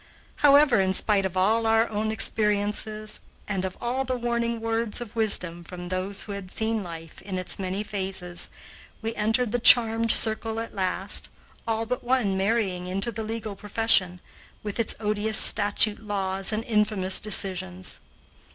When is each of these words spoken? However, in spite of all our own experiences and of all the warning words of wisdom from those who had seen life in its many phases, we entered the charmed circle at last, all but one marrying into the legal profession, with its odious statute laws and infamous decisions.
However, 0.37 0.81
in 0.81 0.95
spite 0.95 1.25
of 1.27 1.37
all 1.37 1.67
our 1.67 1.87
own 1.87 2.11
experiences 2.11 3.19
and 3.47 3.63
of 3.63 3.77
all 3.79 4.03
the 4.03 4.17
warning 4.17 4.59
words 4.59 4.99
of 4.99 5.15
wisdom 5.15 5.63
from 5.63 5.89
those 5.89 6.23
who 6.23 6.31
had 6.31 6.49
seen 6.49 6.81
life 6.81 7.21
in 7.21 7.37
its 7.37 7.59
many 7.59 7.83
phases, 7.83 8.49
we 9.03 9.13
entered 9.13 9.51
the 9.51 9.59
charmed 9.59 10.09
circle 10.11 10.59
at 10.59 10.73
last, 10.73 11.29
all 11.67 11.85
but 11.85 12.03
one 12.03 12.35
marrying 12.35 12.87
into 12.87 13.11
the 13.11 13.21
legal 13.21 13.55
profession, 13.55 14.19
with 14.63 14.79
its 14.79 14.95
odious 14.99 15.37
statute 15.37 15.99
laws 16.01 16.51
and 16.51 16.63
infamous 16.63 17.19
decisions. 17.19 17.99